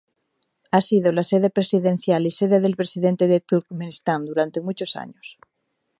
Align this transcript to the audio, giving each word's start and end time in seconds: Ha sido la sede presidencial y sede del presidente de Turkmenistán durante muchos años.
Ha 0.71 0.81
sido 0.81 1.11
la 1.11 1.21
sede 1.21 1.51
presidencial 1.51 2.25
y 2.25 2.31
sede 2.31 2.59
del 2.59 2.75
presidente 2.75 3.27
de 3.27 3.39
Turkmenistán 3.39 4.25
durante 4.25 4.59
muchos 4.59 4.95
años. 4.95 5.37